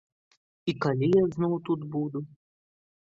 [0.71, 2.19] І калі я зноў тут буду?